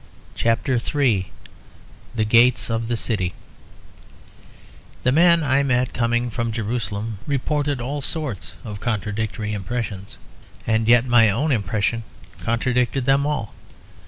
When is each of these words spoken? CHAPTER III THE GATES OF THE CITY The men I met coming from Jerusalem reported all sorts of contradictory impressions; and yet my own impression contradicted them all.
CHAPTER 0.33 0.79
III 0.95 1.31
THE 2.15 2.25
GATES 2.25 2.71
OF 2.71 2.87
THE 2.87 2.97
CITY 2.97 3.35
The 5.03 5.11
men 5.11 5.43
I 5.43 5.61
met 5.61 5.93
coming 5.93 6.31
from 6.31 6.51
Jerusalem 6.51 7.19
reported 7.27 7.79
all 7.79 8.01
sorts 8.01 8.55
of 8.65 8.79
contradictory 8.79 9.53
impressions; 9.53 10.17
and 10.65 10.87
yet 10.87 11.05
my 11.05 11.29
own 11.29 11.51
impression 11.51 12.01
contradicted 12.43 13.05
them 13.05 13.27
all. 13.27 13.53